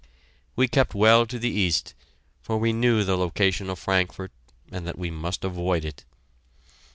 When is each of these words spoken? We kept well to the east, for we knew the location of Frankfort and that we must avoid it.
We 0.55 0.67
kept 0.67 0.95
well 0.95 1.27
to 1.27 1.37
the 1.37 1.51
east, 1.51 1.93
for 2.41 2.57
we 2.57 2.73
knew 2.73 3.03
the 3.03 3.15
location 3.15 3.69
of 3.69 3.77
Frankfort 3.77 4.31
and 4.71 4.87
that 4.87 4.97
we 4.97 5.11
must 5.11 5.45
avoid 5.45 5.85
it. 5.85 6.05